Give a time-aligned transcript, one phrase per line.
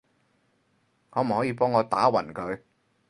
[1.11, 2.61] 可唔可以幫我打暈佢？